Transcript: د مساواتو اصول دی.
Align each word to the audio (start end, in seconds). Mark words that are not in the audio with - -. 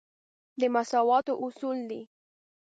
د 0.59 0.61
مساواتو 0.75 1.33
اصول 1.45 1.77
دی. 1.89 2.01